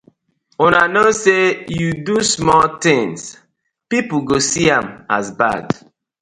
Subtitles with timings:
[0.65, 1.43] Una kno say
[1.77, 3.37] yu do small tins e go
[3.89, 5.65] pipu go see am as bad.